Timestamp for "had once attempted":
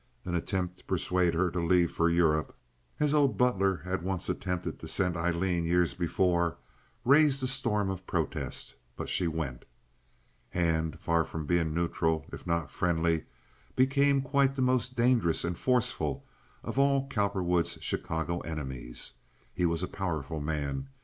3.85-4.79